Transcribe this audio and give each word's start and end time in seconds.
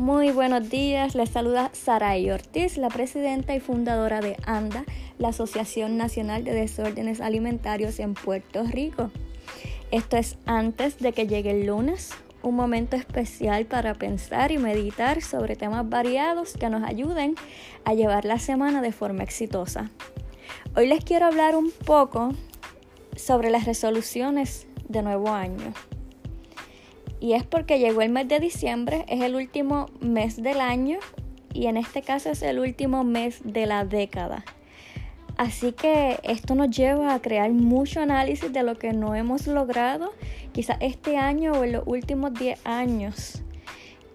Muy 0.00 0.30
buenos 0.30 0.70
días, 0.70 1.14
les 1.14 1.28
saluda 1.28 1.68
Saray 1.74 2.30
Ortiz, 2.30 2.78
la 2.78 2.88
presidenta 2.88 3.54
y 3.54 3.60
fundadora 3.60 4.22
de 4.22 4.38
ANDA, 4.46 4.86
la 5.18 5.28
Asociación 5.28 5.98
Nacional 5.98 6.42
de 6.42 6.54
Desórdenes 6.54 7.20
Alimentarios 7.20 8.00
en 8.00 8.14
Puerto 8.14 8.64
Rico. 8.64 9.10
Esto 9.90 10.16
es 10.16 10.38
antes 10.46 10.96
de 11.00 11.12
que 11.12 11.26
llegue 11.26 11.50
el 11.50 11.66
lunes, 11.66 12.12
un 12.42 12.56
momento 12.56 12.96
especial 12.96 13.66
para 13.66 13.92
pensar 13.92 14.52
y 14.52 14.56
meditar 14.56 15.20
sobre 15.20 15.54
temas 15.54 15.86
variados 15.86 16.54
que 16.54 16.70
nos 16.70 16.82
ayuden 16.82 17.34
a 17.84 17.92
llevar 17.92 18.24
la 18.24 18.38
semana 18.38 18.80
de 18.80 18.92
forma 18.92 19.22
exitosa. 19.22 19.90
Hoy 20.74 20.86
les 20.86 21.04
quiero 21.04 21.26
hablar 21.26 21.54
un 21.54 21.72
poco 21.84 22.32
sobre 23.16 23.50
las 23.50 23.66
resoluciones 23.66 24.66
de 24.88 25.02
nuevo 25.02 25.28
año. 25.28 25.74
Y 27.20 27.34
es 27.34 27.44
porque 27.44 27.78
llegó 27.78 28.00
el 28.00 28.10
mes 28.10 28.28
de 28.28 28.40
diciembre, 28.40 29.04
es 29.06 29.20
el 29.20 29.36
último 29.36 29.86
mes 30.00 30.42
del 30.42 30.60
año 30.60 30.98
y 31.52 31.66
en 31.66 31.76
este 31.76 32.02
caso 32.02 32.30
es 32.30 32.42
el 32.42 32.58
último 32.58 33.04
mes 33.04 33.40
de 33.44 33.66
la 33.66 33.84
década. 33.84 34.44
Así 35.36 35.72
que 35.72 36.18
esto 36.22 36.54
nos 36.54 36.70
lleva 36.70 37.14
a 37.14 37.22
crear 37.22 37.50
mucho 37.50 38.00
análisis 38.00 38.52
de 38.52 38.62
lo 38.62 38.78
que 38.78 38.92
no 38.92 39.14
hemos 39.14 39.46
logrado, 39.46 40.12
quizás 40.52 40.76
este 40.80 41.16
año 41.16 41.52
o 41.52 41.64
en 41.64 41.72
los 41.72 41.82
últimos 41.86 42.34
10 42.34 42.60
años. 42.66 43.42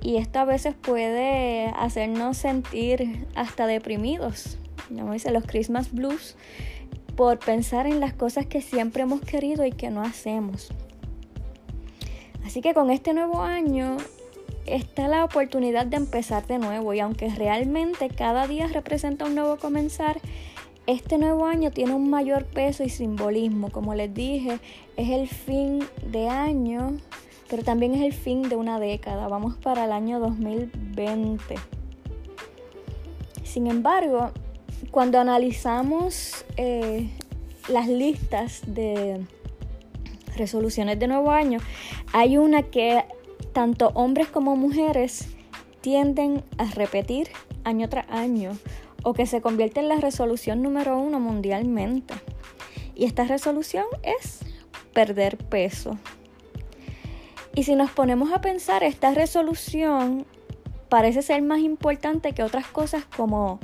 Y 0.01 0.17
esto 0.17 0.39
a 0.39 0.45
veces 0.45 0.75
puede 0.75 1.67
hacernos 1.75 2.37
sentir 2.37 3.25
hasta 3.33 3.65
deprimidos, 3.65 4.59
como 4.87 5.13
dicen 5.13 5.33
los 5.33 5.45
Christmas 5.45 5.91
Blues, 5.91 6.35
por 7.15 7.39
pensar 7.39 7.87
en 7.87 7.99
las 7.99 8.13
cosas 8.13 8.45
que 8.45 8.61
siempre 8.61 9.01
hemos 9.01 9.21
querido 9.21 9.65
y 9.65 9.71
que 9.71 9.89
no 9.89 10.03
hacemos. 10.03 10.71
Así 12.45 12.61
que 12.61 12.73
con 12.73 12.91
este 12.91 13.13
nuevo 13.13 13.41
año 13.41 13.97
está 14.65 15.07
la 15.07 15.25
oportunidad 15.25 15.85
de 15.87 15.97
empezar 15.97 16.45
de 16.45 16.59
nuevo 16.59 16.93
y 16.93 16.99
aunque 16.99 17.29
realmente 17.29 18.09
cada 18.09 18.47
día 18.47 18.67
representa 18.67 19.25
un 19.25 19.35
nuevo 19.35 19.57
comenzar, 19.57 20.19
este 20.87 21.17
nuevo 21.17 21.45
año 21.45 21.71
tiene 21.71 21.95
un 21.95 22.09
mayor 22.09 22.45
peso 22.45 22.83
y 22.83 22.89
simbolismo. 22.89 23.71
Como 23.71 23.95
les 23.95 24.13
dije, 24.13 24.59
es 24.95 25.09
el 25.09 25.27
fin 25.27 25.83
de 26.05 26.29
año, 26.29 26.97
pero 27.49 27.63
también 27.63 27.95
es 27.95 28.03
el 28.03 28.13
fin 28.13 28.47
de 28.47 28.55
una 28.55 28.79
década. 28.79 29.27
Vamos 29.27 29.55
para 29.55 29.85
el 29.85 29.91
año 29.91 30.19
2020. 30.19 31.55
Sin 33.43 33.65
embargo, 33.65 34.31
cuando 34.91 35.19
analizamos 35.19 36.45
eh, 36.57 37.09
las 37.69 37.87
listas 37.87 38.61
de 38.67 39.25
resoluciones 40.37 40.99
de 40.99 41.07
nuevo 41.07 41.31
año, 41.31 41.59
hay 42.13 42.37
una 42.37 42.63
que 42.63 43.03
tanto 43.53 43.91
hombres 43.93 44.27
como 44.27 44.55
mujeres 44.55 45.29
tienden 45.81 46.43
a 46.57 46.65
repetir 46.65 47.29
año 47.63 47.89
tras 47.89 48.09
año 48.09 48.51
o 49.03 49.13
que 49.13 49.25
se 49.25 49.41
convierte 49.41 49.79
en 49.79 49.89
la 49.89 49.97
resolución 49.97 50.61
número 50.61 50.97
uno 50.97 51.19
mundialmente. 51.19 52.13
Y 52.95 53.05
esta 53.05 53.25
resolución 53.25 53.85
es 54.01 54.39
perder 54.93 55.37
peso. 55.37 55.97
Y 57.53 57.63
si 57.63 57.75
nos 57.75 57.91
ponemos 57.91 58.33
a 58.33 58.41
pensar, 58.41 58.83
esta 58.83 59.11
resolución 59.13 60.25
parece 60.89 61.21
ser 61.21 61.41
más 61.41 61.59
importante 61.59 62.33
que 62.33 62.43
otras 62.43 62.67
cosas 62.67 63.05
como 63.05 63.59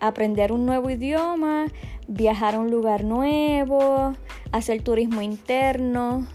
aprender 0.00 0.52
un 0.52 0.66
nuevo 0.66 0.90
idioma, 0.90 1.66
viajar 2.08 2.54
a 2.54 2.60
un 2.60 2.70
lugar 2.70 3.04
nuevo, 3.04 4.14
hacer 4.52 4.82
turismo 4.82 5.22
interno, 5.22 6.26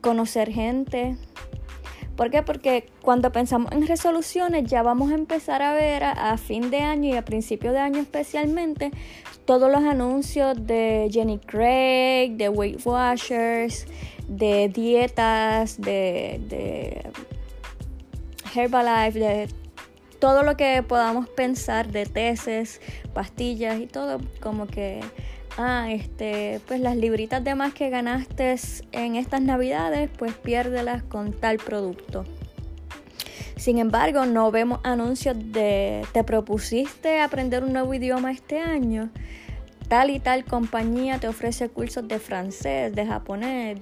conocer 0.00 0.52
gente. 0.52 1.16
¿Por 2.16 2.30
qué? 2.30 2.42
Porque 2.42 2.86
cuando 3.02 3.30
pensamos 3.30 3.72
en 3.72 3.86
resoluciones 3.86 4.64
ya 4.64 4.82
vamos 4.82 5.12
a 5.12 5.14
empezar 5.14 5.60
a 5.60 5.72
ver 5.72 6.02
a, 6.04 6.36
fin 6.38 6.70
de 6.70 6.80
año 6.80 7.14
y 7.14 7.16
a 7.16 7.24
principio 7.24 7.72
de 7.72 7.78
año 7.78 8.00
especialmente 8.00 8.90
todos 9.44 9.70
los 9.70 9.82
anuncios 9.82 10.66
de 10.66 11.10
Jenny 11.12 11.38
Craig, 11.38 12.36
de 12.36 12.48
Weight 12.48 12.80
Watchers, 12.86 13.86
de 14.28 14.68
dietas, 14.70 15.78
de, 15.78 16.40
de 16.48 17.02
Herbalife, 18.54 19.18
de 19.18 19.48
todo 20.18 20.42
lo 20.42 20.56
que 20.56 20.82
podamos 20.82 21.28
pensar 21.28 21.90
de 21.90 22.06
tesis, 22.06 22.80
pastillas 23.14 23.80
y 23.80 23.86
todo, 23.86 24.20
como 24.40 24.66
que, 24.66 25.00
ah, 25.58 25.88
este, 25.90 26.60
pues 26.66 26.80
las 26.80 26.96
libritas 26.96 27.42
de 27.42 27.54
más 27.54 27.74
que 27.74 27.90
ganaste 27.90 28.56
en 28.92 29.16
estas 29.16 29.40
navidades, 29.42 30.10
pues 30.16 30.34
piérdelas 30.34 31.02
con 31.02 31.32
tal 31.32 31.58
producto. 31.58 32.24
Sin 33.56 33.78
embargo, 33.78 34.26
no 34.26 34.50
vemos 34.50 34.80
anuncios 34.84 35.36
de 35.38 36.04
te 36.12 36.22
propusiste 36.24 37.20
aprender 37.20 37.64
un 37.64 37.72
nuevo 37.72 37.94
idioma 37.94 38.30
este 38.30 38.60
año 38.60 39.10
tal 39.88 40.10
y 40.10 40.18
tal 40.18 40.44
compañía 40.44 41.18
te 41.18 41.28
ofrece 41.28 41.68
cursos 41.68 42.06
de 42.08 42.18
francés, 42.18 42.94
de 42.94 43.06
japonés. 43.06 43.78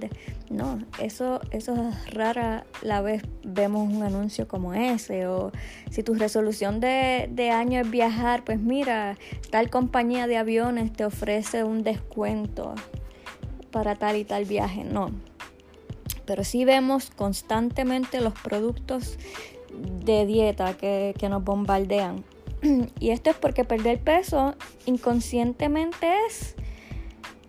No, 0.49 0.79
eso, 0.99 1.41
eso 1.51 1.73
es 1.89 2.13
rara 2.13 2.65
la 2.81 3.01
vez 3.01 3.23
vemos 3.43 3.91
un 3.91 4.03
anuncio 4.03 4.47
como 4.47 4.73
ese. 4.73 5.27
O 5.27 5.51
si 5.89 6.03
tu 6.03 6.13
resolución 6.13 6.79
de, 6.79 7.27
de 7.31 7.49
año 7.49 7.81
es 7.81 7.89
viajar, 7.89 8.43
pues 8.43 8.59
mira, 8.59 9.17
tal 9.49 9.69
compañía 9.69 10.27
de 10.27 10.37
aviones 10.37 10.93
te 10.93 11.05
ofrece 11.05 11.63
un 11.63 11.83
descuento 11.83 12.75
para 13.71 13.95
tal 13.95 14.15
y 14.17 14.23
tal 14.23 14.45
viaje. 14.45 14.83
No. 14.83 15.11
Pero 16.25 16.43
sí 16.43 16.65
vemos 16.65 17.09
constantemente 17.09 18.21
los 18.21 18.33
productos 18.33 19.17
de 20.05 20.25
dieta 20.25 20.75
que, 20.77 21.13
que 21.17 21.29
nos 21.29 21.43
bombardean. 21.43 22.23
Y 22.99 23.09
esto 23.09 23.29
es 23.29 23.35
porque 23.35 23.63
perder 23.63 23.99
peso 23.99 24.55
inconscientemente 24.85 26.07
es 26.27 26.55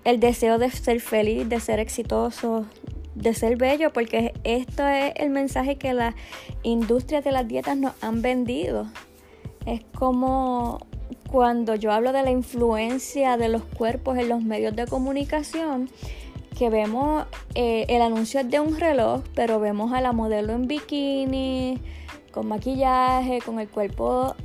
el 0.05 0.21
deseo 0.21 0.59
de 0.59 0.71
ser 0.71 1.01
feliz, 1.01 1.49
de 1.49 1.61
ser 1.61 1.81
exitoso, 1.81 2.67
de 3.15 3.35
ser 3.35 3.57
bello, 3.57 3.93
porque 3.93 4.35
esto 4.45 4.87
es 4.87 5.13
el 5.17 5.31
mensaje 5.31 5.77
que 5.77 5.95
las 5.95 6.15
industrias 6.63 7.25
de 7.25 7.33
las 7.33 7.49
dietas 7.49 7.77
nos 7.77 7.93
han 8.03 8.23
vendido. 8.23 8.87
Es 9.65 9.81
como 9.99 10.87
cuando 11.31 11.75
yo 11.75 11.91
hablo 11.93 12.13
de 12.13 12.23
la 12.23 12.31
influencia 12.31 13.37
de 13.37 13.49
los 13.49 13.63
cuerpos 13.63 14.17
en 14.17 14.29
los 14.29 14.43
medios 14.43 14.77
de 14.77 14.87
comunicación, 14.87 15.91
que 16.57 16.71
vemos 16.71 17.27
eh, 17.55 17.85
el 17.89 18.01
anuncio 18.01 18.45
de 18.45 18.61
un 18.61 18.79
reloj, 18.79 19.23
pero 19.35 19.59
vemos 19.59 19.93
a 19.93 20.01
la 20.01 20.13
modelo 20.13 20.53
en 20.53 20.69
bikini, 20.69 21.81
con 22.31 22.47
maquillaje, 22.47 23.41
con 23.45 23.59
el 23.59 23.69
cuerpo 23.69 24.37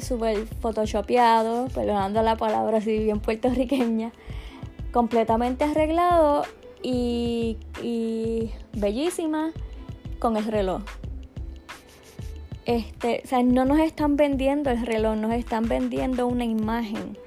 súper 0.00 0.46
photoshopeado, 0.60 1.68
perdonando 1.68 2.22
la 2.22 2.36
palabra 2.36 2.78
así 2.78 2.98
bien 2.98 3.20
puertorriqueña, 3.20 4.12
completamente 4.92 5.64
arreglado 5.64 6.42
y, 6.82 7.56
bellísima 8.72 9.52
con 10.18 10.36
el 10.36 10.44
reloj. 10.44 10.82
Este, 12.66 13.22
o 13.24 13.28
sea, 13.28 13.42
no 13.42 13.64
nos 13.64 13.80
están 13.80 14.16
vendiendo 14.16 14.70
el 14.70 14.86
reloj, 14.86 15.16
nos 15.16 15.32
están 15.32 15.68
vendiendo 15.68 16.26
una 16.26 16.44
imagen. 16.44 17.18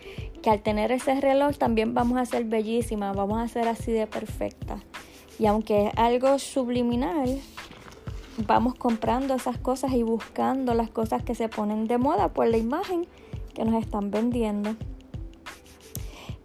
Que 0.42 0.50
al 0.50 0.62
tener 0.62 0.92
ese 0.92 1.20
reloj 1.22 1.58
también 1.58 1.94
vamos 1.94 2.18
a 2.18 2.26
ser 2.26 2.44
bellísimas, 2.46 3.16
vamos 3.16 3.40
a 3.40 3.48
ser 3.48 3.68
así 3.68 3.92
de 3.92 4.08
perfecta. 4.08 4.84
Y 5.40 5.46
aunque 5.46 5.88
es 5.88 5.94
algo 5.98 6.38
subliminal, 6.38 7.40
vamos 8.38 8.76
comprando 8.76 9.36
esas 9.36 9.58
cosas 9.58 9.94
y 9.94 10.04
buscando 10.04 10.74
las 10.74 10.90
cosas 10.90 11.24
que 11.24 11.36
se 11.36 11.50
ponen 11.50 11.88
de 11.88 11.98
moda 11.98 12.30
por 12.30 12.48
la 12.48 12.58
imagen 12.58 13.08
que 13.54 13.64
nos 13.66 13.82
están 13.82 14.12
vendiendo. 14.12 14.76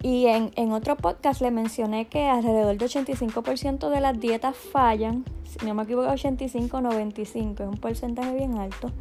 Y 0.03 0.27
en, 0.27 0.73
otro 0.73 0.97
podcast 0.97 1.41
le 1.41 1.51
mencioné 1.51 2.07
que 2.07 2.27
alrededor 2.27 2.77
del 2.77 2.89
85% 2.89 3.89
de 3.89 4.01
las 4.01 4.21
dietas 4.21 4.57
fallan, 4.57 5.25
si 5.45 5.67
no 5.67 5.75
me 5.75 5.83
equivoco, 5.83 6.09
85-95, 6.09 7.61
es 7.61 7.67
un 7.67 7.77
porcentaje 7.79 8.33
bien 8.33 8.59
alto. 8.59 8.93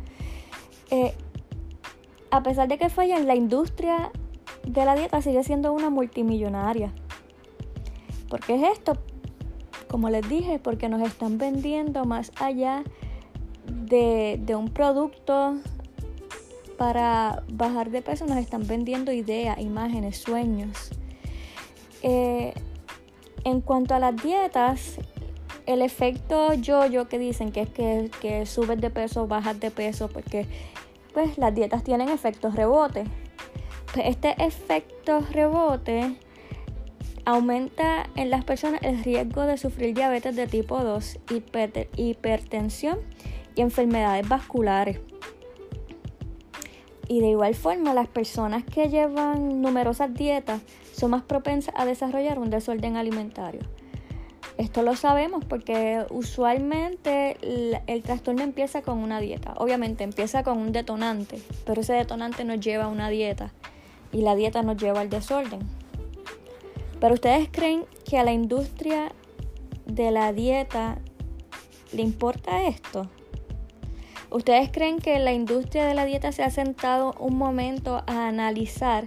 Eh, 0.90 1.14
a 2.32 2.42
pesar 2.42 2.68
de 2.68 2.80
que 2.80 2.90
fallan, 2.90 3.28
la 3.28 3.36
industria 3.36 4.12
de 4.66 4.86
la 4.86 4.96
dieta 4.96 5.22
sigue 5.22 5.44
siendo 5.44 5.72
una 5.72 5.92
multimillonaria. 5.92 6.92
¿Por 8.28 8.40
qué 8.40 8.56
es 8.56 8.78
esto? 8.78 8.98
Como 9.90 10.10
les 10.10 10.28
dije, 10.28 10.60
porque 10.60 10.90
nos 10.90 11.02
están 11.02 11.38
vendiendo 11.38 12.06
más 12.06 12.32
allá 12.40 12.84
de, 13.68 14.56
un 14.56 14.70
producto 14.70 15.56
para 16.78 17.44
bajar 17.50 17.90
de 17.90 18.02
peso, 18.02 18.26
nos 18.26 18.38
están 18.38 18.68
vendiendo 18.68 19.12
ideas, 19.12 19.60
imágenes, 19.60 20.18
sueños. 20.18 20.90
Eh, 22.02 22.54
en 23.44 23.62
cuanto 23.62 23.96
a 23.96 24.00
las 24.00 24.16
dietas, 24.22 24.98
el 25.66 25.82
efecto 25.82 26.54
yo-yo 26.54 27.08
que 27.08 27.20
dicen 27.20 27.52
que 27.52 27.62
es 27.62 27.70
que, 28.12 28.46
subes 28.46 28.80
de 28.80 28.90
peso, 28.90 29.28
bajas 29.28 29.60
de 29.60 29.72
peso, 29.72 30.08
porque 30.08 30.46
pues 31.14 31.38
las 31.38 31.54
dietas 31.56 31.84
tienen 31.84 32.10
efectos 32.10 32.56
rebote. 32.56 33.06
Pues, 33.94 34.08
este 34.08 34.36
efecto 34.44 35.22
rebote 35.32 36.18
aumenta 37.28 38.10
en 38.16 38.30
las 38.30 38.46
personas 38.46 38.80
el 38.84 39.04
riesgo 39.04 39.42
de 39.42 39.58
sufrir 39.58 39.94
diabetes 39.94 40.34
de 40.38 40.48
tipo 40.48 40.82
2, 40.82 41.20
hipertensión 41.98 43.00
y 43.54 43.60
enfermedades 43.60 44.30
vasculares. 44.30 45.02
Y 47.10 47.20
de 47.20 47.28
igual 47.28 47.54
forma, 47.54 47.94
las 47.94 48.08
personas 48.08 48.64
que 48.64 48.88
llevan 48.88 49.62
numerosas 49.62 50.14
dietas 50.14 50.62
son 50.94 51.12
más 51.12 51.24
propensas 51.24 51.74
a 51.78 51.84
desarrollar 51.84 52.40
un 52.40 52.50
desorden 52.50 52.96
alimentario. 52.96 53.60
Esto 54.58 54.82
lo 54.82 54.96
sabemos 54.96 55.44
porque 55.44 56.06
usualmente 56.10 57.36
el, 57.88 58.04
trastorno 58.04 58.44
empieza 58.44 58.82
con 58.82 59.00
una 59.00 59.20
dieta. 59.20 59.54
Obviamente 59.58 60.06
empieza 60.06 60.44
con 60.44 60.60
un 60.60 60.72
detonante, 60.72 61.42
pero 61.66 61.82
ese 61.82 61.92
detonante 61.92 62.46
nos 62.46 62.62
lleva 62.62 62.86
a 62.86 62.88
una 62.88 63.10
dieta 63.10 63.52
y 64.14 64.22
la 64.22 64.34
dieta 64.36 64.64
nos 64.64 64.78
lleva 64.78 65.02
al 65.02 65.10
desorden. 65.10 65.60
Pero 67.00 67.14
ustedes 67.14 67.50
creen 67.52 67.86
que 68.10 68.18
a 68.18 68.24
la 68.24 68.34
industria 68.34 69.12
de 69.86 70.12
la 70.12 70.34
dieta 70.34 71.00
le 71.94 72.02
importa 72.02 72.64
esto? 72.66 73.10
¿Ustedes 74.30 74.70
creen 74.72 75.00
que 75.00 75.18
la 75.20 75.32
industria 75.32 75.86
de 75.86 75.94
la 75.94 76.06
dieta 76.06 76.32
se 76.32 76.44
ha 76.44 76.50
sentado 76.50 77.16
un 77.20 77.38
momento 77.38 78.04
a 78.08 78.28
analizar 78.28 79.06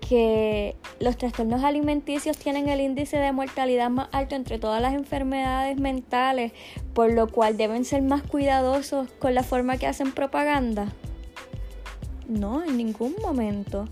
que 0.00 0.76
los 1.00 1.18
trastornos 1.18 1.64
alimenticios 1.64 2.38
tienen 2.38 2.68
el 2.68 2.80
índice 2.80 3.18
de 3.18 3.32
mortalidad 3.32 3.90
más 3.90 4.08
alto 4.12 4.36
entre 4.36 4.58
todas 4.58 4.80
las 4.80 4.94
enfermedades 4.94 5.78
mentales, 5.78 6.52
por 6.94 7.12
lo 7.12 7.28
cual 7.28 7.56
deben 7.56 7.84
ser 7.84 8.02
más 8.02 8.22
cuidadosos 8.22 9.08
con 9.18 9.34
la 9.34 9.42
forma 9.42 9.76
que 9.76 9.86
hacen 9.86 10.12
propaganda? 10.12 10.92
No, 12.28 12.62
en 12.62 12.76
ningún 12.76 13.16
momento. 13.20 13.86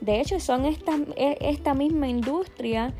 De 0.00 0.20
hecho, 0.20 0.40
son 0.40 0.64
esta, 0.64 0.92
e, 1.16 1.36
esta 1.40 1.74
misma 1.74 2.08
industria 2.08 2.94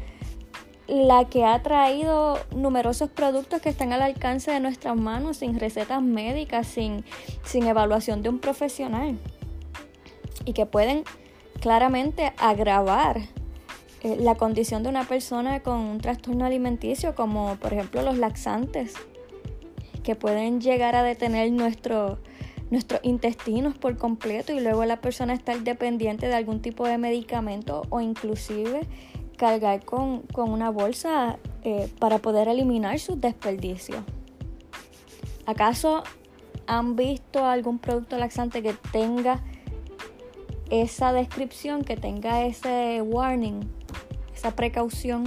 la 0.90 1.26
que 1.26 1.44
ha 1.44 1.62
traído 1.62 2.38
numerosos 2.54 3.10
productos 3.10 3.60
que 3.60 3.68
están 3.68 3.92
al 3.92 4.02
alcance 4.02 4.50
de 4.50 4.58
nuestras 4.58 4.96
manos 4.96 5.36
sin 5.36 5.60
recetas 5.60 6.02
médicas, 6.02 6.66
sin, 6.66 7.04
sin 7.44 7.66
evaluación 7.66 8.22
de 8.22 8.28
un 8.28 8.40
profesional. 8.40 9.16
Y 10.44 10.52
que 10.52 10.66
pueden 10.66 11.04
claramente 11.60 12.32
agravar 12.38 13.18
eh, 14.02 14.16
la 14.18 14.34
condición 14.34 14.82
de 14.82 14.88
una 14.88 15.04
persona 15.04 15.60
con 15.60 15.78
un 15.78 15.98
trastorno 16.00 16.44
alimenticio, 16.44 17.14
como 17.14 17.56
por 17.56 17.72
ejemplo 17.72 18.02
los 18.02 18.18
laxantes, 18.18 18.94
que 20.02 20.16
pueden 20.16 20.60
llegar 20.60 20.96
a 20.96 21.04
detener 21.04 21.52
nuestro, 21.52 22.18
nuestros 22.70 23.00
intestinos 23.02 23.76
por 23.76 23.96
completo 23.96 24.52
y 24.52 24.60
luego 24.60 24.84
la 24.84 25.00
persona 25.00 25.34
estar 25.34 25.60
dependiente 25.60 26.28
de 26.28 26.34
algún 26.34 26.62
tipo 26.62 26.86
de 26.86 26.98
medicamento 26.98 27.82
o 27.90 28.00
inclusive 28.00 28.86
cargar 29.36 29.84
con, 29.84 30.24
una 30.36 30.70
bolsa 30.70 31.38
eh, 31.64 31.90
para 31.98 32.18
poder 32.18 32.48
eliminar 32.48 32.98
sus 32.98 33.20
desperdicios. 33.20 34.02
¿Acaso 35.46 36.04
han 36.66 36.94
visto 36.94 37.44
algún 37.44 37.78
producto 37.78 38.16
laxante 38.18 38.62
que 38.62 38.74
tenga 38.92 39.42
esa 40.70 41.12
descripción, 41.12 41.82
que 41.82 41.96
tenga 41.96 42.44
ese 42.44 43.02
warning, 43.02 43.60
esa 44.34 44.54
precaución? 44.54 45.24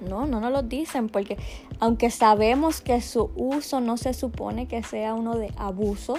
No, 0.00 0.26
no 0.26 0.40
nos 0.40 0.50
lo 0.50 0.62
dicen 0.62 1.08
porque 1.08 1.36
aunque 1.80 2.10
sabemos 2.10 2.82
que 2.82 3.00
su 3.00 3.30
uso 3.34 3.80
no 3.80 3.96
se 3.96 4.12
supone 4.12 4.68
que 4.68 4.82
sea 4.82 5.14
uno 5.14 5.36
de 5.36 5.50
abuso, 5.56 6.18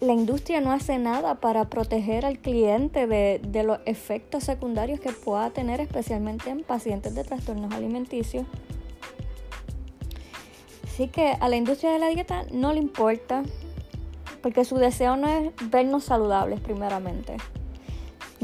la 0.00 0.12
industria 0.12 0.60
no 0.60 0.70
hace 0.70 0.98
nada 0.98 1.36
para 1.36 1.70
proteger 1.70 2.26
al 2.26 2.38
cliente 2.38 3.06
de, 3.06 3.62
los 3.64 3.78
efectos 3.86 4.44
secundarios 4.44 5.00
que 5.00 5.12
pueda 5.12 5.48
tener, 5.50 5.80
especialmente 5.80 6.50
en 6.50 6.62
pacientes 6.62 7.14
de 7.14 7.24
trastornos 7.24 7.72
alimenticios. 7.72 8.44
Así 10.86 11.08
que 11.08 11.36
a 11.40 11.48
la 11.48 11.56
industria 11.56 11.90
de 11.92 11.98
la 11.98 12.08
dieta 12.08 12.44
no 12.52 12.74
le 12.74 12.80
importa, 12.80 13.42
porque 14.42 14.66
su 14.66 14.76
deseo 14.76 15.16
no 15.16 15.26
es 15.26 15.52
vernos 15.70 16.04
saludables 16.04 16.60
primeramente, 16.60 17.38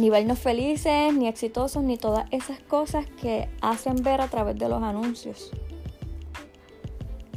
ni 0.00 0.10
vernos 0.10 0.38
felices, 0.38 1.14
ni 1.14 1.28
exitosos, 1.28 1.82
ni 1.82 1.96
todas 1.96 2.26
esas 2.30 2.58
cosas 2.60 3.06
que 3.20 3.48
hacen 3.60 3.96
ver 4.02 4.20
a 4.20 4.28
través 4.28 4.58
de 4.58 4.68
los 4.68 4.82
anuncios. 4.82 5.50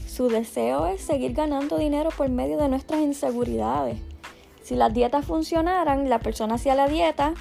Su 0.07 0.30
deseo 0.30 0.88
es 0.88 1.01
seguir 1.01 1.33
ganando 1.33 1.77
dinero 1.77 2.10
por 2.15 2.30
medio 2.30 2.57
de 2.57 2.69
nuestras 2.69 3.01
inseguridades 3.01 4.00
si 4.63 4.75
las 4.75 4.94
dietas 4.94 5.25
funcionaran, 5.25 6.07
la 6.10 6.19
persona 6.19 6.56
hacía 6.56 6.74
la 6.74 6.88
dieta, 6.88 7.33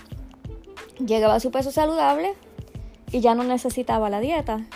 llegaba 0.99 1.37
a 1.37 1.41
su 1.41 1.53
peso 1.53 1.71
saludable 1.71 2.35
y 3.13 3.21
ya 3.21 3.37
no 3.37 3.45
necesitaba 3.45 4.11
la 4.11 4.19
dieta. 4.19 4.67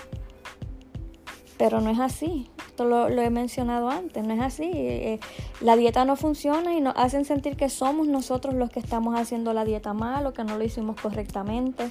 Pero 1.59 1.81
no 1.81 1.91
es 1.91 1.99
así. 1.99 2.49
Esto 2.77 2.85
lo, 2.85 3.09
he 3.09 3.31
mencionado 3.31 3.89
antes, 3.89 4.23
no 4.23 4.35
es 4.35 4.41
así. 4.41 4.71
Eh, 4.75 5.19
la 5.63 5.77
dieta 5.77 6.05
no 6.05 6.15
funciona 6.15 6.75
y 6.75 6.83
nos 6.83 6.95
hacen 6.97 7.25
sentir 7.25 7.57
que 7.57 7.71
somos 7.71 8.07
nosotros 8.07 8.53
los 8.53 8.69
que 8.69 8.81
estamos 8.81 9.19
haciendo 9.19 9.55
la 9.55 9.65
dieta 9.65 9.95
mal 9.95 10.27
o 10.27 10.35
que 10.35 10.45
no 10.45 10.59
lo 10.59 10.63
hicimos 10.63 11.01
correctamente. 11.01 11.91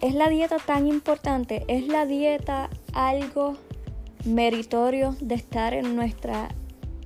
¿Es 0.00 0.14
la 0.14 0.30
dieta 0.30 0.56
tan 0.56 0.86
importante? 0.86 1.66
¿Es 1.68 1.86
la 1.86 2.06
dieta 2.06 2.70
algo 2.94 3.58
meritorio 4.24 5.14
de 5.20 5.34
estar 5.34 5.74
en 5.74 5.96
nuestra 5.96 6.48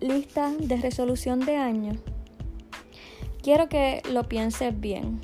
lista 0.00 0.52
de 0.58 0.76
resolución 0.76 1.40
de 1.40 1.56
año, 1.56 1.92
quiero 3.42 3.68
que 3.68 4.02
lo 4.10 4.24
pienses 4.24 4.78
bien. 4.78 5.20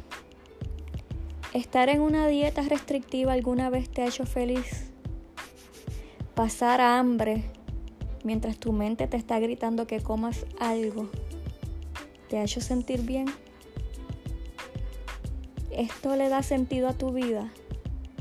¿Estar 1.53 1.89
en 1.89 2.01
una 2.01 2.29
dieta 2.29 2.63
restrictiva 2.63 3.33
alguna 3.33 3.71
vez 3.71 3.91
te 3.91 4.03
ha 4.03 4.07
hecho 4.07 4.25
feliz? 4.25 4.90
¿Pasar 6.35 6.81
hambre 6.81 7.45
mientras 8.25 8.59
tu 8.59 8.73
mente 8.73 9.07
te 9.07 9.17
está 9.17 9.39
gritando 9.39 9.87
que 9.87 10.01
comas 10.01 10.47
algo 10.59 11.09
te 12.31 12.39
ha 12.39 12.45
hecho 12.45 12.61
sentir 12.61 13.03
bien? 13.03 13.27
¿Esto 15.73 16.15
le 16.15 16.29
da 16.29 16.43
sentido 16.43 16.89
a 16.89 16.93
tu 16.93 17.13
vida? 17.13 17.51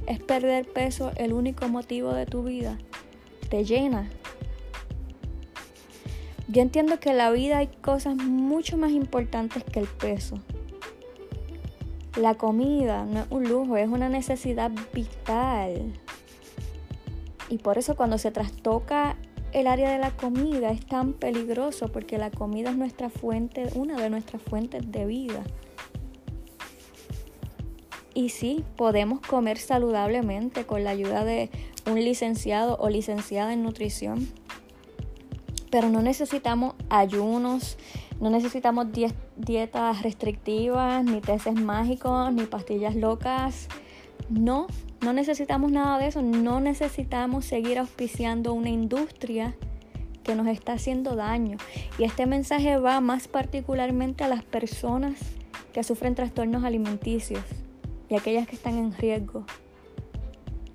¿Es 0.07 0.19
perder 0.19 0.67
peso 0.67 1.11
el 1.15 1.31
único 1.31 1.67
motivo 1.69 2.13
de 2.13 2.25
tu 2.25 2.43
vida? 2.43 2.79
¿Te 3.49 3.63
llena? 3.63 4.09
Yo 6.47 6.63
entiendo 6.63 6.99
que 6.99 7.11
en 7.11 7.17
la 7.17 7.29
vida 7.29 7.59
hay 7.59 7.67
cosas 7.67 8.15
mucho 8.15 8.75
más 8.77 8.91
importantes 8.91 9.63
que 9.63 9.79
el 9.79 9.87
peso. 9.87 10.39
La 12.19 12.33
comida 12.33 13.05
no 13.05 13.19
es 13.19 13.27
un 13.29 13.47
lujo, 13.47 13.77
es 13.77 13.87
una 13.87 14.09
necesidad 14.09 14.71
vital. 14.91 15.93
Y 17.49 17.57
por 17.57 17.77
eso 17.77 17.95
cuando 17.95 18.17
se 18.17 18.31
trastoca 18.31 19.17
el 19.51 19.67
área 19.67 19.91
de 19.91 19.97
la 19.97 20.11
comida 20.11 20.69
es 20.71 20.85
tan 20.85 21.13
peligroso 21.13 21.91
porque 21.91 22.17
la 22.17 22.29
comida 22.29 22.69
es 22.69 22.77
nuestra 22.77 23.09
fuente, 23.09 23.67
una 23.75 23.99
de 23.99 24.09
nuestras 24.09 24.41
fuentes 24.41 24.91
de 24.91 25.05
vida. 25.05 25.43
Y 28.13 28.29
sí, 28.29 28.63
podemos 28.75 29.21
comer 29.21 29.57
saludablemente 29.57 30.65
con 30.65 30.83
la 30.83 30.91
ayuda 30.91 31.23
de 31.23 31.49
un 31.89 31.95
licenciado 31.95 32.77
o 32.79 32.89
licenciada 32.89 33.53
en 33.53 33.63
nutrición 33.63 34.27
pero 35.69 35.89
no 35.89 36.01
necesitamos 36.01 36.75
ayunos, 36.89 37.77
no 38.19 38.29
necesitamos 38.29 38.87
dietas 39.37 40.01
restrictivas, 40.01 41.03
ni 41.03 41.21
tesis 41.21 41.53
mágicos, 41.53 42.33
ni 42.33 42.43
pastillas 42.43 42.95
locas. 42.95 43.67
No, 44.29 44.67
no 45.01 45.13
necesitamos 45.13 45.71
nada 45.71 45.97
de 45.97 46.07
eso. 46.07 46.21
No 46.21 46.59
necesitamos 46.59 47.45
seguir 47.45 47.79
auspiciando 47.79 48.53
una 48.53 48.69
industria 48.69 49.55
que 50.23 50.35
nos 50.35 50.47
está 50.47 50.73
haciendo 50.73 51.15
daño. 51.15 51.57
Y 51.97 52.03
este 52.03 52.25
mensaje 52.25 52.77
va 52.77 52.99
más 53.01 53.27
particularmente 53.27 54.23
a 54.23 54.27
las 54.27 54.43
personas 54.43 55.19
que 55.73 55.83
sufren 55.83 56.15
trastornos 56.15 56.63
alimenticios 56.63 57.43
y 58.09 58.15
aquellas 58.15 58.47
que 58.47 58.55
están 58.55 58.77
en 58.77 58.93
riesgo. 58.93 59.45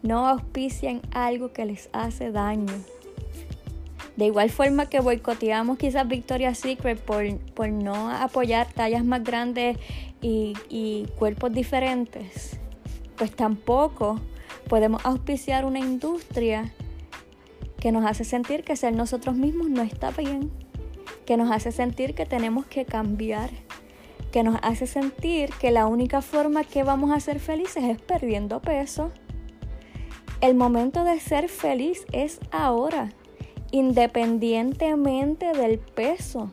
No 0.03 0.27
auspicien 0.27 1.03
algo 1.13 1.53
que 1.53 1.67
les 1.67 1.89
hace 1.93 2.31
daño. 2.31 2.73
De 4.17 4.27
igual 4.27 4.49
forma 4.49 4.87
que 4.89 5.01
boicoteamos 5.01 5.77
quizás 5.77 6.07
Victoria's 6.07 6.59
Secret 6.59 6.99
por, 7.01 7.37
por 7.55 7.69
no 7.69 8.11
apoyar 8.11 8.73
tallas 8.73 9.05
más 9.05 9.25
grandes 9.25 9.77
y, 10.23 10.55
y 10.69 11.07
cuerpos 11.19 11.53
diferentes, 11.53 12.59
pues 13.17 13.35
tampoco 13.35 14.21
podemos 14.69 15.05
auspiciar 15.05 15.65
una 15.65 15.79
industria 15.79 16.73
que 17.79 17.93
nos 17.93 18.05
hace 18.05 18.25
sentir 18.25 18.65
que 18.65 18.77
ser 18.77 18.95
nosotros 18.95 19.37
mismos 19.37 19.69
no 19.69 19.83
está 19.83 20.11
bien, 20.11 20.51
que 21.27 21.37
nos 21.37 21.51
hace 21.51 21.73
sentir 21.73 22.15
que 22.15 22.27
tenemos 22.27 22.67
que 22.67 22.85
cambiar, 22.85 23.51
que 24.33 24.43
nos 24.43 24.59
hace 24.63 24.87
sentir 24.87 25.51
que 25.61 25.71
la 25.71 25.87
única 25.87 26.23
forma 26.23 26.65
que 26.65 26.83
vamos 26.83 27.11
a 27.13 27.21
ser 27.21 27.41
felices 27.41 27.85
es 27.85 28.01
perdiendo 28.01 28.61
peso. 28.61 29.11
El 30.41 30.55
momento 30.55 31.05
de 31.05 31.21
ser 31.21 31.49
feliz 31.49 32.05
es 32.13 32.41
ahora 32.51 33.11
independientemente 33.71 35.53
del 35.53 35.79
peso. 35.79 36.49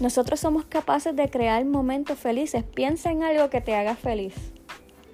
Nosotros 0.00 0.40
somos 0.40 0.64
capaces 0.64 1.14
de 1.14 1.28
crear 1.28 1.62
momentos 1.66 2.18
felices. 2.18 2.64
Piensa 2.64 3.10
en 3.10 3.22
algo 3.22 3.50
que 3.50 3.60
te 3.60 3.74
haga 3.74 3.96
feliz. 3.96 4.51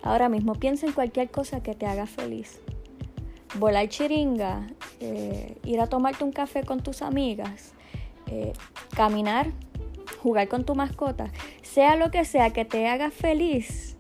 Ahora 0.03 0.29
mismo, 0.29 0.55
piensa 0.55 0.87
en 0.87 0.93
cualquier 0.93 1.31
cosa 1.31 1.63
que 1.63 1.75
te 1.75 1.87
haga 1.87 2.07
feliz. 2.07 2.61
volar 3.55 3.89
chiringa, 3.89 4.67
eh, 5.01 5.57
ir 5.65 5.81
a 5.81 5.87
tomarte 5.87 6.23
un 6.23 6.33
café 6.33 6.65
con 6.65 6.83
tus 6.83 7.01
amigas, 7.01 7.73
eh, 8.27 8.53
caminar, 8.95 9.53
jugar 10.23 10.49
con 10.49 10.65
tu 10.65 10.75
mascota, 10.75 11.33
sea 11.63 11.97
lo 11.97 12.11
que 12.11 12.27
sea 12.27 12.51
que 12.51 12.67
te 12.67 12.87
haga 12.87 13.11
feliz, 13.11 13.97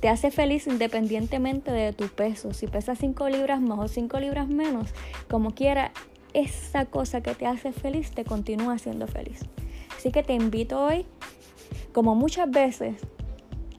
te 0.00 0.10
hace 0.10 0.30
feliz 0.30 0.66
independientemente 0.66 1.72
de 1.72 1.94
tu 1.94 2.08
peso. 2.08 2.52
Si 2.52 2.66
pesas 2.66 2.98
5 2.98 3.28
libras 3.30 3.62
más 3.62 3.78
o 3.78 3.88
5 3.88 4.20
libras 4.20 4.48
menos, 4.48 4.90
como 5.30 5.54
quiera, 5.54 5.92
esa 6.34 6.84
cosa 6.84 7.22
que 7.22 7.34
te 7.34 7.46
hace 7.46 7.72
feliz 7.72 8.10
te 8.10 8.24
continúa 8.24 8.74
haciendo 8.74 9.06
feliz. 9.06 9.40
Así 9.96 10.10
que 10.12 10.22
te 10.22 10.34
invito 10.34 10.84
hoy, 10.84 11.06
como 11.92 12.14
muchas 12.14 12.50
veces, 12.50 12.96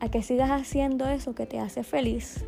que 0.09 0.23
sigas 0.23 0.49
haciendo 0.51 1.07
eso 1.09 1.35
que 1.35 1.45
te 1.45 1.59
hace 1.59 1.83
feliz, 1.83 2.43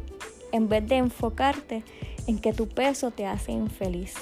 en 0.51 0.69
vez 0.69 0.87
de 0.87 0.97
enfocarte 0.97 1.83
en 2.27 2.39
que 2.39 2.53
tu 2.53 2.67
peso 2.67 3.11
te 3.11 3.25
hace 3.25 3.51
infeliz. 3.51 4.13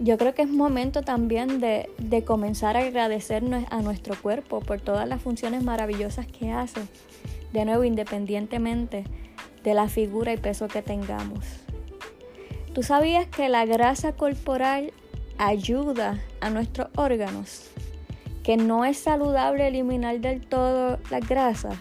Yo 0.00 0.16
creo 0.16 0.32
que 0.32 0.42
es 0.42 0.48
momento 0.48 1.02
también 1.02 1.60
de, 1.60 1.88
comenzar 2.24 2.76
a 2.76 2.80
agradecer 2.80 3.42
a 3.70 3.82
nuestro 3.82 4.14
cuerpo 4.20 4.60
por 4.60 4.80
todas 4.80 5.08
las 5.08 5.20
funciones 5.20 5.64
maravillosas 5.64 6.26
que 6.26 6.52
hace, 6.52 6.82
de 7.52 7.64
nuevo 7.64 7.82
independientemente 7.82 9.04
de 9.64 9.74
la 9.74 9.88
figura 9.88 10.32
y 10.32 10.36
peso 10.36 10.68
que 10.68 10.82
tengamos. 10.82 11.44
¿Tú 12.74 12.84
sabías 12.84 13.26
que 13.26 13.48
la 13.48 13.66
grasa 13.66 14.12
corporal 14.12 14.92
ayuda 15.36 16.22
a 16.40 16.50
nuestros 16.50 16.88
órganos? 16.94 17.70
Que 18.48 18.56
no 18.56 18.86
es 18.86 18.96
saludable 18.96 19.68
eliminar 19.68 20.20
del 20.20 20.40
todo 20.40 20.98
las 21.10 21.28
grasas. 21.28 21.76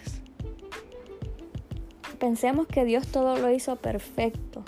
Pensemos 2.20 2.68
que 2.68 2.84
Dios 2.84 3.08
todo 3.08 3.38
lo 3.38 3.50
hizo 3.50 3.78
perfecto 3.78 4.66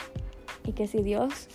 y 0.64 0.72
que 0.72 0.88
si 0.88 1.04
Dios 1.04 1.50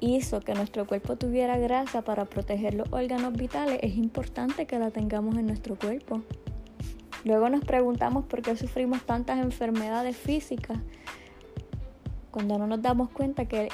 hizo 0.00 0.40
que 0.40 0.54
nuestro 0.54 0.86
cuerpo 0.86 1.16
tuviera 1.16 1.58
grasa 1.58 2.00
para 2.00 2.24
proteger 2.24 2.72
los 2.72 2.90
órganos 2.90 3.34
vitales, 3.34 3.80
es 3.82 3.98
importante 3.98 4.66
que 4.66 4.78
la 4.78 4.90
tengamos 4.90 5.36
en 5.36 5.44
nuestro 5.44 5.76
cuerpo. 5.76 6.22
Luego 7.26 7.50
nos 7.50 7.62
preguntamos 7.62 8.24
por 8.24 8.40
qué 8.40 8.56
sufrimos 8.56 9.04
tantas 9.04 9.40
enfermedades 9.40 10.16
físicas 10.16 10.78
cuando 12.30 12.56
no 12.56 12.66
nos 12.66 12.80
damos 12.80 13.10
cuenta 13.10 13.44
que 13.44 13.68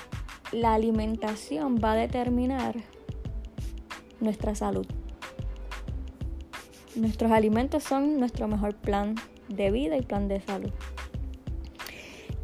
la 0.51 0.75
alimentación 0.75 1.77
va 1.77 1.93
a 1.93 1.95
determinar 1.95 2.75
nuestra 4.19 4.57
salud. 4.57 4.98
Nuestros 6.99 7.31
alimentos 7.31 7.85
son 7.85 8.19
nuestro 8.19 8.49
mejor 8.49 8.75
plan 8.75 9.15
de 9.49 9.71
vida 9.71 9.97
y 9.97 10.03
plan 10.03 10.27
de 10.27 10.41
salud. 10.41 10.73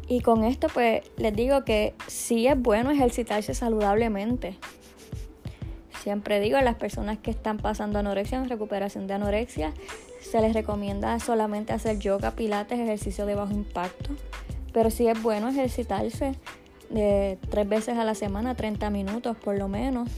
Y 0.07 0.21
con 0.21 0.45
esto 0.45 0.67
pues 0.73 1.01
les 1.17 1.35
digo 1.35 1.65
que 1.65 1.93
sí 2.07 2.47
es 2.47 2.57
bueno 2.57 2.89
ejercitarse 2.89 3.53
saludablemente. 3.53 4.57
Siempre 6.01 6.39
digo 6.39 6.57
a 6.57 6.61
las 6.61 6.75
personas 6.75 7.17
que 7.17 7.31
están 7.31 7.57
pasando 7.57 7.99
anorexia 7.99 8.37
en 8.37 8.47
recuperación 8.47 9.07
de 9.07 9.15
anorexia, 9.15 9.73
se 10.21 10.39
les 10.39 10.53
recomienda 10.53 11.19
solamente 11.19 11.73
hacer 11.73 11.99
yoga, 11.99 12.31
pilates, 12.31 12.79
ejercicio 12.79 13.25
de 13.25 13.35
bajo 13.35 13.51
impacto. 13.51 14.11
Pero 14.71 14.89
sí 14.89 15.07
es 15.07 15.21
bueno 15.21 15.49
ejercitarse 15.49 16.35
de 16.89 17.37
tres 17.49 17.67
veces 17.67 17.97
a 17.97 18.05
la 18.05 18.15
semana, 18.15 18.55
30 18.55 18.89
minutos 18.89 19.35
por 19.35 19.57
lo 19.57 19.67
menos. 19.67 20.09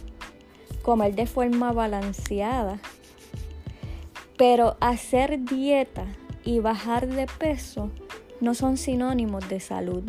Comer 0.83 1.15
de 1.15 1.25
forma 1.25 1.71
balanceada. 1.71 2.79
Pero 4.37 4.77
hacer 4.79 5.43
dieta 5.43 6.05
y 6.43 6.59
bajar 6.59 7.07
de 7.07 7.25
peso 7.25 7.91
no 8.39 8.53
son 8.53 8.77
sinónimos 8.77 9.49
de 9.49 9.59
salud. 9.59 10.03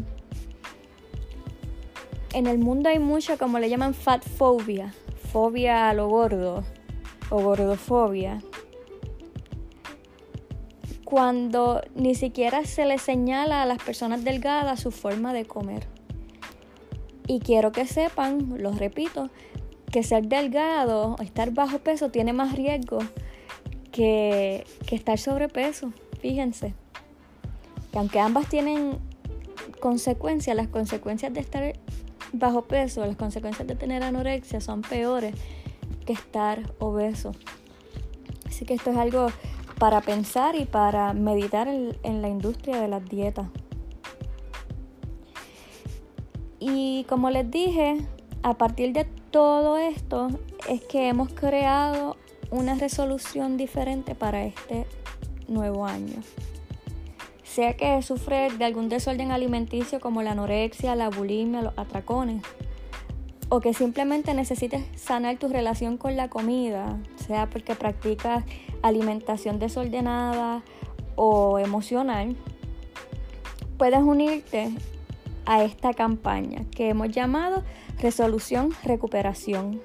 En 2.35 2.47
el 2.47 2.59
mundo 2.59 2.91
hay 2.91 2.99
mucha, 2.99 3.39
como 3.39 3.59
le 3.59 3.71
llaman, 3.71 3.95
fat 3.95 4.23
phobia, 4.23 4.95
fobia 5.33 5.89
a 5.89 5.95
lo 5.95 6.09
gordo 6.09 6.63
o 7.31 7.43
gordofobia, 7.43 8.43
cuando 11.05 11.81
ni 11.95 12.15
siquiera 12.15 12.65
se 12.67 12.85
le 12.85 12.99
señala 12.99 13.63
a 13.63 13.67
las 13.67 13.83
personas 13.83 14.25
delgadas 14.25 14.81
su 14.81 14.91
forma 14.91 15.33
de 15.33 15.47
comer. 15.47 15.87
Y 17.27 17.41
quiero 17.41 17.73
que 17.73 17.87
sepan, 17.87 18.59
lo 18.59 18.73
repito, 18.73 19.31
que 19.91 20.03
ser 20.03 20.29
delgado, 20.29 21.17
estar 21.21 21.53
bajo 21.53 21.79
peso, 21.79 22.11
tiene 22.11 22.35
más 22.35 22.55
riesgo 22.55 22.99
que, 23.99 24.65
que 24.87 24.95
estar 24.95 25.19
sobrepeso. 25.19 25.93
Fíjense 26.21 26.73
que 27.91 27.99
aunque 27.99 28.21
ambas 28.21 28.49
tienen 28.49 28.99
consecuencias, 29.81 30.57
las 30.57 30.69
consecuencias 30.69 31.35
de 31.35 31.41
estar 31.41 31.73
bajo 32.33 32.63
peso, 32.63 33.05
las 33.05 33.17
consecuencias 33.17 33.67
de 33.67 33.75
tener 33.75 34.05
anorexia 34.05 34.61
son 34.61 34.83
peores 34.83 35.35
que 36.07 36.13
estar 36.13 36.73
obeso. 36.79 37.33
Así 38.47 38.65
que 38.65 38.75
esto 38.75 38.93
es 38.93 38.97
algo 38.97 39.33
para 39.81 40.01
pensar 40.01 40.55
y 40.55 40.65
para 40.65 41.13
meditar 41.13 41.67
en, 41.67 42.23
la 42.23 42.29
industria 42.29 42.81
de 42.81 42.87
las 42.87 43.05
dietas. 43.05 43.49
Y 46.61 47.05
como 47.09 47.31
les 47.31 47.51
dije, 47.51 47.99
a 48.45 48.55
partir 48.55 48.93
de 48.93 49.07
todo 49.33 49.77
esto 49.77 50.29
es 50.69 50.83
que 50.83 51.09
hemos 51.09 51.33
creado 51.33 52.17
una 52.51 52.75
resolución 52.75 53.57
diferente 53.57 54.15
para 54.15 54.45
este 54.45 54.87
nuevo 55.49 55.87
año 55.87 56.23
sea 57.59 57.77
que 57.77 58.01
sufre 58.03 58.51
de 58.51 58.65
algún 58.65 58.89
desorden 58.89 59.33
alimenticio 59.33 59.99
como 59.99 60.23
la 60.23 60.31
anorexia, 60.31 60.95
la 60.95 61.09
bulimia, 61.09 61.61
los 61.61 61.77
atracones, 61.77 62.41
o 63.49 63.59
que 63.59 63.75
simplemente 63.75 64.33
necesites 64.33 64.85
sanar 64.95 65.39
tu 65.39 65.49
relación 65.49 65.97
con 65.97 66.17
la 66.17 66.29
comida, 66.29 66.99
sea 67.17 67.51
porque 67.51 67.75
practicas 67.75 68.45
alimentación 68.83 69.59
desordenada 69.59 70.63
o 71.17 71.59
emocional, 71.59 72.37
puedes 73.77 74.03
unirte 74.03 74.71
a 75.45 75.65
esta 75.65 75.95
campaña 75.95 76.65
que 76.71 76.91
hemos 76.91 77.09
llamado 77.09 77.65
Resolución 77.99 78.71
Recuperación. 78.85 79.81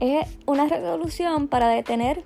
Es 0.00 0.26
una 0.46 0.66
resolución 0.66 1.48
para 1.48 1.68
detener 1.68 2.24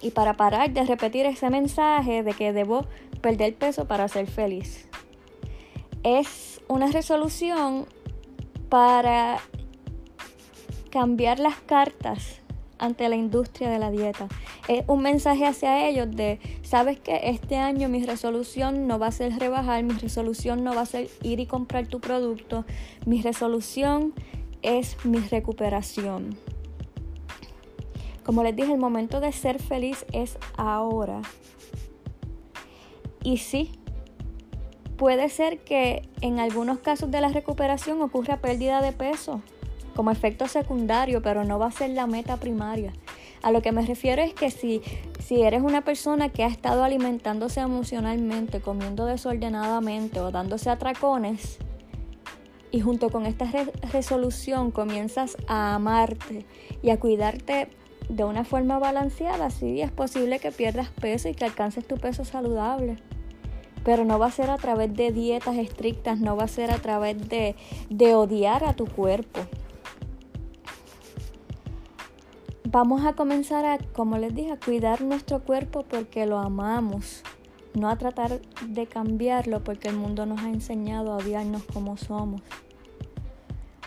y 0.00 0.10
para 0.10 0.34
parar 0.34 0.72
de 0.72 0.84
repetir 0.84 1.26
ese 1.26 1.50
mensaje 1.50 2.22
de 2.22 2.32
que 2.32 2.52
debo 2.52 2.86
perder 3.20 3.54
peso 3.54 3.86
para 3.86 4.06
ser 4.08 4.28
feliz. 4.28 4.88
Es 6.02 6.60
una 6.68 6.86
resolución 6.86 7.86
para 8.68 9.38
cambiar 10.90 11.40
las 11.40 11.56
cartas 11.60 12.40
ante 12.78 13.08
la 13.08 13.16
industria 13.16 13.70
de 13.70 13.78
la 13.78 13.90
dieta. 13.90 14.28
Es 14.68 14.84
un 14.86 15.02
mensaje 15.02 15.46
hacia 15.46 15.88
ellos 15.88 16.08
de, 16.10 16.40
sabes 16.62 16.98
que 16.98 17.30
este 17.30 17.56
año 17.56 17.88
mi 17.88 18.04
resolución 18.04 18.86
no 18.86 18.98
va 18.98 19.08
a 19.08 19.12
ser 19.12 19.38
rebajar, 19.38 19.82
mi 19.82 19.94
resolución 19.94 20.64
no 20.64 20.74
va 20.74 20.82
a 20.82 20.86
ser 20.86 21.08
ir 21.22 21.40
y 21.40 21.46
comprar 21.46 21.86
tu 21.86 22.00
producto, 22.00 22.64
mi 23.04 23.22
resolución 23.22 24.12
es 24.66 25.04
mi 25.04 25.18
recuperación. 25.18 26.36
Como 28.24 28.42
les 28.42 28.56
dije, 28.56 28.72
el 28.72 28.80
momento 28.80 29.20
de 29.20 29.32
ser 29.32 29.62
feliz 29.62 30.04
es 30.12 30.36
ahora. 30.56 31.22
Y 33.22 33.38
sí, 33.38 33.70
puede 34.96 35.28
ser 35.28 35.60
que 35.60 36.08
en 36.20 36.40
algunos 36.40 36.80
casos 36.80 37.10
de 37.10 37.20
la 37.20 37.28
recuperación 37.28 38.02
ocurra 38.02 38.38
pérdida 38.38 38.82
de 38.82 38.92
peso 38.92 39.40
como 39.94 40.10
efecto 40.10 40.46
secundario, 40.46 41.22
pero 41.22 41.44
no 41.44 41.58
va 41.58 41.66
a 41.66 41.70
ser 41.70 41.90
la 41.90 42.06
meta 42.06 42.36
primaria. 42.36 42.92
A 43.42 43.52
lo 43.52 43.62
que 43.62 43.72
me 43.72 43.86
refiero 43.86 44.22
es 44.22 44.34
que 44.34 44.50
si, 44.50 44.82
si 45.20 45.42
eres 45.42 45.62
una 45.62 45.82
persona 45.82 46.28
que 46.28 46.44
ha 46.44 46.48
estado 46.48 46.84
alimentándose 46.84 47.60
emocionalmente, 47.60 48.60
comiendo 48.60 49.06
desordenadamente 49.06 50.20
o 50.20 50.30
dándose 50.30 50.68
atracones, 50.68 51.58
y 52.76 52.80
junto 52.82 53.08
con 53.08 53.24
esta 53.24 53.50
resolución 53.90 54.70
comienzas 54.70 55.38
a 55.46 55.74
amarte 55.76 56.44
y 56.82 56.90
a 56.90 57.00
cuidarte 57.00 57.68
de 58.10 58.22
una 58.24 58.44
forma 58.44 58.78
balanceada, 58.78 59.48
sí 59.48 59.80
es 59.80 59.90
posible 59.90 60.40
que 60.40 60.52
pierdas 60.52 60.90
peso 60.90 61.30
y 61.30 61.34
que 61.34 61.46
alcances 61.46 61.86
tu 61.86 61.96
peso 61.96 62.26
saludable. 62.26 62.98
Pero 63.82 64.04
no 64.04 64.18
va 64.18 64.26
a 64.26 64.30
ser 64.30 64.50
a 64.50 64.58
través 64.58 64.92
de 64.92 65.10
dietas 65.10 65.56
estrictas, 65.56 66.20
no 66.20 66.36
va 66.36 66.44
a 66.44 66.48
ser 66.48 66.70
a 66.70 66.76
través 66.76 67.26
de, 67.30 67.56
de 67.88 68.14
odiar 68.14 68.62
a 68.62 68.74
tu 68.74 68.84
cuerpo. 68.84 69.40
Vamos 72.64 73.06
a 73.06 73.14
comenzar 73.14 73.64
a, 73.64 73.78
como 73.78 74.18
les 74.18 74.34
dije, 74.34 74.52
a 74.52 74.60
cuidar 74.60 75.00
nuestro 75.00 75.42
cuerpo 75.42 75.82
porque 75.88 76.26
lo 76.26 76.38
amamos, 76.38 77.22
no 77.72 77.88
a 77.88 77.96
tratar 77.96 78.42
de 78.66 78.86
cambiarlo 78.86 79.64
porque 79.64 79.88
el 79.88 79.96
mundo 79.96 80.26
nos 80.26 80.42
ha 80.42 80.50
enseñado 80.50 81.12
a 81.12 81.16
odiarnos 81.16 81.64
como 81.64 81.96
somos. 81.96 82.42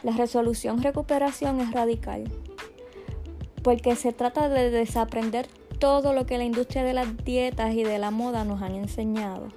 La 0.03 0.11
resolución 0.13 0.81
recuperación 0.81 1.59
es 1.59 1.71
radical 1.71 2.31
porque 3.63 3.95
se 3.95 4.13
trata 4.13 4.49
de 4.49 4.69
desaprender 4.69 5.47
todo 5.79 6.13
lo 6.13 6.25
que 6.25 6.37
la 6.37 6.43
industria 6.43 6.83
de 6.83 6.93
las 6.93 7.17
dietas 7.23 7.73
y 7.73 7.83
de 7.83 7.97
la 7.97 8.11
moda 8.11 8.43
nos 8.43 8.61
han 8.61 8.75
enseñado. 8.75 9.49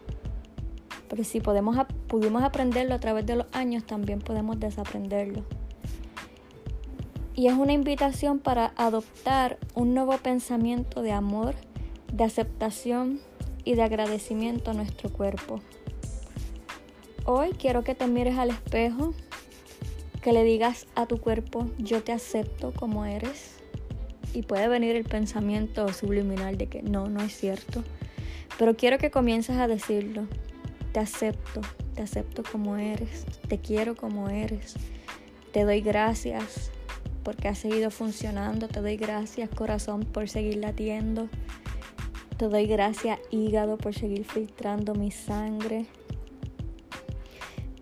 Pero 1.08 1.24
si 1.24 1.40
podemos, 1.40 1.76
pudimos 2.08 2.42
aprenderlo 2.42 2.94
a 2.94 2.98
través 2.98 3.26
de 3.26 3.36
los 3.36 3.46
años, 3.52 3.84
también 3.84 4.20
podemos 4.20 4.58
desaprenderlo. 4.58 5.44
Y 7.34 7.48
es 7.48 7.54
una 7.54 7.72
invitación 7.72 8.38
para 8.38 8.72
adoptar 8.76 9.58
un 9.74 9.94
nuevo 9.94 10.16
pensamiento 10.18 11.02
de 11.02 11.12
amor, 11.12 11.54
de 12.12 12.24
aceptación 12.24 13.20
y 13.64 13.74
de 13.74 13.82
agradecimiento 13.82 14.70
a 14.70 14.74
nuestro 14.74 15.10
cuerpo. 15.10 15.60
Hoy 17.24 17.50
quiero 17.50 17.84
que 17.84 17.94
te 17.94 18.06
mires 18.06 18.36
al 18.38 18.50
espejo, 18.50 19.14
que 20.22 20.32
le 20.32 20.44
digas 20.44 20.86
a 20.94 21.06
tu 21.06 21.18
cuerpo, 21.18 21.68
yo 21.78 22.02
te 22.02 22.12
acepto 22.12 22.72
como 22.72 23.04
eres. 23.04 23.56
Y 24.32 24.42
puede 24.42 24.68
venir 24.68 24.96
el 24.96 25.04
pensamiento 25.04 25.92
subliminal 25.92 26.56
de 26.56 26.68
que 26.68 26.82
no, 26.82 27.08
no 27.08 27.20
es 27.20 27.36
cierto. 27.36 27.82
Pero 28.58 28.76
quiero 28.76 28.96
que 28.96 29.10
comiences 29.10 29.58
a 29.58 29.66
decirlo. 29.66 30.26
Te 30.92 31.00
acepto, 31.00 31.60
te 31.94 32.02
acepto 32.02 32.42
como 32.50 32.76
eres, 32.76 33.26
te 33.48 33.58
quiero 33.58 33.94
como 33.96 34.28
eres. 34.30 34.76
Te 35.52 35.64
doy 35.64 35.80
gracias 35.80 36.70
porque 37.24 37.48
has 37.48 37.58
seguido 37.58 37.90
funcionando. 37.90 38.68
Te 38.68 38.80
doy 38.80 38.96
gracias 38.96 39.50
corazón 39.50 40.04
por 40.04 40.28
seguir 40.28 40.56
latiendo. 40.56 41.28
Te 42.38 42.48
doy 42.48 42.66
gracias 42.66 43.18
hígado 43.30 43.76
por 43.76 43.94
seguir 43.94 44.24
filtrando 44.24 44.94
mi 44.94 45.10
sangre. 45.10 45.86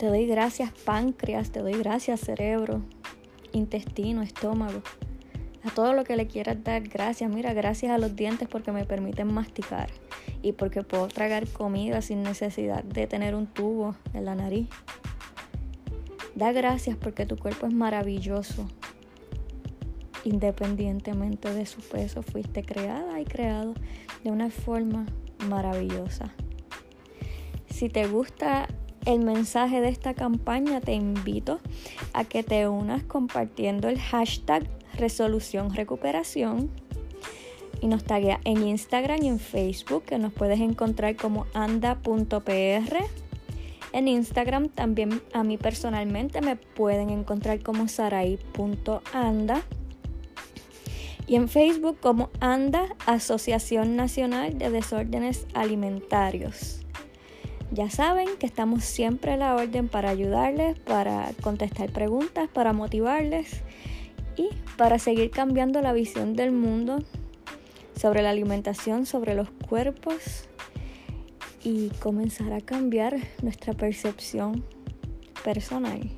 Te 0.01 0.07
doy 0.07 0.25
gracias 0.25 0.73
páncreas, 0.87 1.51
te 1.51 1.61
doy 1.61 1.75
gracias 1.75 2.21
cerebro, 2.21 2.81
intestino, 3.53 4.23
estómago. 4.23 4.81
A 5.63 5.71
todo 5.75 5.93
lo 5.93 6.05
que 6.05 6.17
le 6.17 6.27
quieras 6.27 6.65
dar 6.65 6.89
gracias. 6.89 7.31
Mira, 7.31 7.53
gracias 7.53 7.93
a 7.93 7.99
los 7.99 8.17
dientes 8.17 8.49
porque 8.49 8.73
me 8.73 8.87
permiten 8.87 9.31
masticar 9.31 9.91
y 10.41 10.53
porque 10.53 10.83
puedo 10.83 11.07
tragar 11.09 11.47
comida 11.49 12.01
sin 12.01 12.23
necesidad 12.23 12.83
de 12.83 13.07
tener 13.07 13.35
un 13.35 13.47
tubo 13.47 13.95
en 14.15 14.25
la 14.25 14.35
nariz. 14.35 14.71
Da 16.35 16.51
gracias 16.53 16.97
porque 16.97 17.27
tu 17.27 17.37
cuerpo 17.37 17.67
es 17.67 17.75
maravilloso. 17.75 18.67
Independientemente 20.25 21.53
de 21.53 21.67
su 21.67 21.83
peso, 21.83 22.23
fuiste 22.23 22.63
creada 22.63 23.21
y 23.21 23.27
creado 23.27 23.75
de 24.25 24.31
una 24.31 24.49
forma 24.49 25.05
maravillosa. 25.47 26.33
Si 27.69 27.91
te 27.91 28.07
gusta 28.07 28.67
el 29.05 29.21
mensaje 29.21 29.81
de 29.81 29.89
esta 29.89 30.15
campaña, 30.15 30.81
te 30.81 30.93
invito 30.93 31.61
a 32.13 32.25
que 32.25 32.43
te 32.43 32.69
unas 32.69 33.03
compartiendo 33.03 33.89
el 33.89 33.99
hashtag 33.99 34.67
resolución 34.97 35.75
recuperación 35.75 36.71
y 37.81 37.87
nos 37.87 38.05
taguea 38.05 38.41
en 38.45 38.67
Instagram 38.67 39.23
y 39.23 39.29
en 39.29 39.39
Facebook 39.39 40.05
que 40.05 40.19
nos 40.19 40.33
puedes 40.33 40.61
encontrar 40.61 41.17
como 41.17 41.47
anda.pr. 41.55 42.97
En 43.93 44.07
Instagram 44.07 44.69
también 44.69 45.23
a 45.33 45.43
mí 45.43 45.57
personalmente 45.57 46.41
me 46.41 46.57
pueden 46.57 47.11
encontrar 47.11 47.63
como 47.63 47.89
sarai.anda 47.89 49.63
y 51.31 51.37
en 51.37 51.49
Facebook 51.49 51.99
como 52.01 52.29
ANDA, 52.41 52.97
Asociación 53.07 53.95
Nacional 53.95 54.59
de 54.59 54.69
Desórdenes 54.69 55.47
Alimentarios. 55.55 56.80
Ya 57.73 57.89
saben 57.89 58.29
que 58.39 58.47
estamos 58.47 58.83
siempre 58.83 59.33
a 59.33 59.37
la 59.37 59.55
orden 59.55 59.89
para 59.89 60.11
ayudarles, 60.11 60.77
para 60.81 61.31
contestar 61.41 61.91
preguntas, 61.91 62.49
para 62.53 62.73
motivarles 62.73 63.63
y 64.37 64.49
para 64.77 64.99
seguir 64.99 65.31
cambiando 65.31 65.81
la 65.81 65.93
visión 65.93 66.35
del 66.35 66.51
mundo 66.51 66.99
sobre 67.95 68.23
la 68.23 68.31
alimentación, 68.31 69.07
sobre 69.07 69.35
los 69.35 69.51
cuerpos 69.69 70.49
y 71.63 71.91
comenzar 72.01 72.53
a 72.53 72.61
cambiar 72.61 73.17
nuestra 73.41 73.73
percepción 73.73 74.65
personal. 75.45 76.11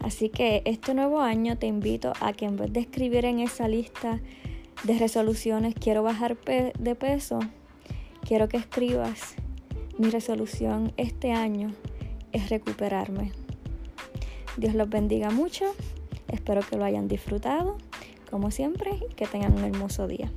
Así 0.00 0.28
que 0.28 0.62
este 0.66 0.94
nuevo 0.94 1.20
año 1.20 1.58
te 1.58 1.66
invito 1.66 2.12
a 2.20 2.32
que 2.32 2.44
en 2.44 2.56
vez 2.56 2.72
de 2.72 2.80
escribir 2.80 3.24
en 3.24 3.40
esa 3.40 3.66
lista 3.66 4.20
de 4.84 4.98
resoluciones 4.98 5.74
quiero 5.74 6.04
bajar 6.04 6.36
de 6.44 6.94
peso, 6.94 7.40
quiero 8.22 8.48
que 8.48 8.58
escribas 8.58 9.34
mi 9.98 10.10
resolución 10.10 10.92
este 10.96 11.32
año 11.32 11.72
es 12.32 12.50
recuperarme. 12.50 13.32
Dios 14.56 14.74
los 14.74 14.88
bendiga 14.88 15.30
mucho, 15.30 15.64
espero 16.28 16.60
que 16.62 16.76
lo 16.76 16.84
hayan 16.84 17.08
disfrutado, 17.08 17.76
como 18.30 18.50
siempre, 18.50 18.92
y 19.10 19.14
que 19.14 19.26
tengan 19.26 19.52
un 19.52 19.64
hermoso 19.64 20.06
día. 20.06 20.30